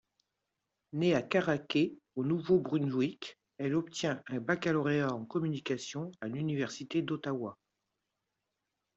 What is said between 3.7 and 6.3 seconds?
obtient un baccalauréat en communications à